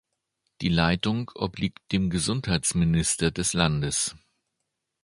[0.61, 4.15] Die Leitung obliegt dem Gesundheitsminister des Landes.